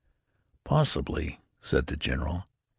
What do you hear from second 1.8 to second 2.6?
the general.